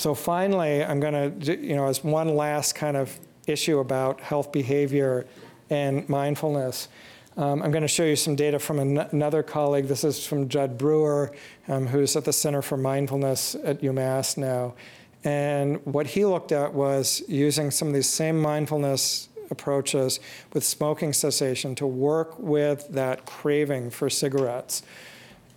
So 0.00 0.14
finally, 0.14 0.82
I'm 0.82 0.98
going 0.98 1.40
to, 1.40 1.60
you 1.60 1.76
know, 1.76 1.86
as 1.86 2.02
one 2.02 2.34
last 2.34 2.74
kind 2.74 2.96
of 2.96 3.18
issue 3.46 3.80
about 3.80 4.20
health 4.20 4.50
behavior 4.50 5.26
and 5.68 6.08
mindfulness, 6.08 6.88
um, 7.36 7.62
I'm 7.62 7.70
going 7.70 7.82
to 7.82 7.88
show 7.88 8.04
you 8.04 8.16
some 8.16 8.34
data 8.34 8.58
from 8.58 8.78
an- 8.78 8.98
another 9.12 9.42
colleague. 9.42 9.86
This 9.86 10.04
is 10.04 10.26
from 10.26 10.48
Judd 10.48 10.78
Brewer, 10.78 11.32
um, 11.68 11.86
who's 11.86 12.16
at 12.16 12.24
the 12.24 12.32
Center 12.32 12.62
for 12.62 12.76
Mindfulness 12.76 13.54
at 13.62 13.82
UMass 13.82 14.36
now. 14.36 14.74
And 15.22 15.84
what 15.84 16.06
he 16.06 16.24
looked 16.24 16.52
at 16.52 16.72
was 16.72 17.22
using 17.28 17.70
some 17.70 17.88
of 17.88 17.94
these 17.94 18.08
same 18.08 18.40
mindfulness 18.40 19.28
approaches 19.50 20.20
with 20.52 20.64
smoking 20.64 21.12
cessation 21.12 21.74
to 21.74 21.86
work 21.86 22.38
with 22.38 22.88
that 22.88 23.26
craving 23.26 23.90
for 23.90 24.08
cigarettes. 24.08 24.82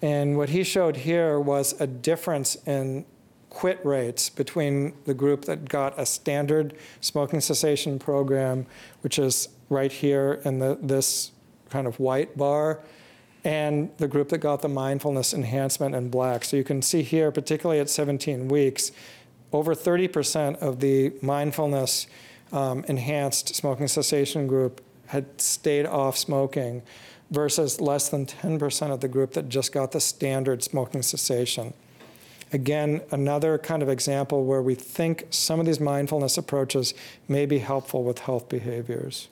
And 0.02 0.38
what 0.38 0.50
he 0.50 0.64
showed 0.64 0.98
here 0.98 1.40
was 1.40 1.80
a 1.80 1.88
difference 1.88 2.58
in 2.66 3.06
quit 3.50 3.80
rates 3.86 4.30
between 4.30 4.94
the 5.06 5.14
group 5.14 5.46
that 5.46 5.70
got 5.70 5.98
a 5.98 6.06
standard 6.06 6.76
smoking 7.02 7.40
cessation 7.40 8.00
program, 8.00 8.66
which 9.02 9.20
is 9.20 9.48
right 9.70 9.92
here 9.92 10.42
in 10.44 10.60
the, 10.60 10.78
this 10.82 11.32
kind 11.70 11.88
of 11.88 12.00
white 12.00 12.36
bar, 12.36 12.82
and 13.44 13.92
the 13.98 14.08
group 14.08 14.30
that 14.30 14.40
got 14.40 14.62
the 14.62 14.70
mindfulness 14.70 15.34
enhancement 15.34 15.94
in 15.94 16.10
black. 16.10 16.44
So 16.44 16.58
you 16.58 16.64
can 16.64 16.82
see 16.82 17.04
here, 17.04 17.32
particularly 17.32 17.80
at 17.80 17.90
17 17.90 18.48
weeks, 18.48 18.92
over 19.52 19.76
30% 19.76 20.58
of 20.58 20.80
the 20.80 21.14
mindfulness 21.22 22.08
um, 22.54 22.86
enhanced 22.88 23.54
smoking 23.56 23.88
cessation 23.88 24.48
group 24.48 24.82
had 25.08 25.42
stayed 25.42 25.86
off 25.86 26.18
smoking 26.18 26.82
versus 27.32 27.82
less 27.82 28.10
than 28.10 28.26
10% 28.26 28.92
of 28.92 29.02
the 29.02 29.08
group 29.08 29.34
that 29.34 29.50
just 29.50 29.74
got 29.74 29.92
the 29.92 30.00
standard 30.00 30.64
smoking 30.64 31.02
cessation. 31.02 31.74
Again, 32.54 33.02
another 33.10 33.58
kind 33.58 33.82
of 33.82 33.90
example 33.90 34.46
where 34.46 34.62
we 34.62 34.76
think 34.76 35.26
some 35.32 35.60
of 35.60 35.66
these 35.66 35.80
mindfulness 35.80 36.38
approaches 36.38 36.94
may 37.28 37.48
be 37.48 37.58
helpful 37.58 38.04
with 38.04 38.20
health 38.20 38.48
behaviors. 38.48 39.28